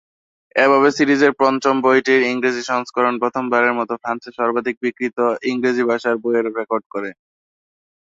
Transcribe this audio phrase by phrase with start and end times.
[0.55, 5.17] এভাবে সিরিজের পঞ্চম বইটির ইংরেজি সংস্করণ প্রথমবারের মত ফ্রান্সে সর্বাধিক বিক্রিত
[5.51, 7.09] ইংরেজি ভাষার বইয়ের রেকর্ড করে।